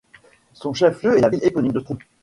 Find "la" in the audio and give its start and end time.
1.21-1.29